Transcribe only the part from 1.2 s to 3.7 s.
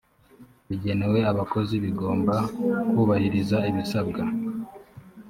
abakozi bigomba kubahiriza